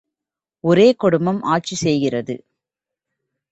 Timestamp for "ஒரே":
0.63-0.93